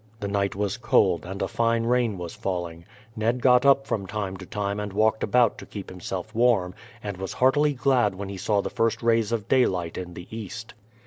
[0.19, 2.85] The night was cold, and a fine rain was falling.
[3.15, 7.17] Ned got up from time to time and walked about to keep himself warm, and
[7.17, 10.73] was heartily glad when he saw the first rays of daylight in the east.